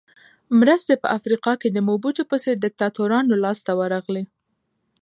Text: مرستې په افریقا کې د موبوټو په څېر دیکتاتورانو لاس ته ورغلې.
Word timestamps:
مرستې 0.59 0.93
په 1.03 1.07
افریقا 1.17 1.53
کې 1.61 1.69
د 1.71 1.77
موبوټو 1.89 2.23
په 2.31 2.35
څېر 2.43 2.55
دیکتاتورانو 2.65 3.41
لاس 3.43 3.59
ته 3.67 3.71
ورغلې. 3.79 4.23